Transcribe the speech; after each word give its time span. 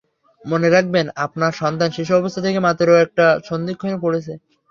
মনে 0.41 0.67
রাখবেন, 0.69 1.05
আপনার 1.25 1.51
সন্তান 1.61 1.89
শিশু 1.97 2.11
অবস্থা 2.15 2.41
থেকে 2.45 2.59
মাত্র 2.67 2.85
একটা 3.05 3.25
সন্ধিক্ষণে 3.47 3.97
পড়েছে। 4.03 4.33